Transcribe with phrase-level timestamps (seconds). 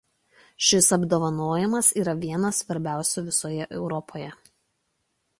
[0.67, 4.31] Šis apdovanojimas yra vienas svarbiausių visoje Europoje.